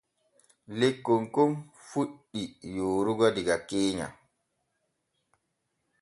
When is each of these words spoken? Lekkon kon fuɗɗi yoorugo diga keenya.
Lekkon 0.79 1.23
kon 1.35 1.51
fuɗɗi 1.89 2.41
yoorugo 2.75 3.25
diga 3.35 3.55
keenya. 3.69 4.07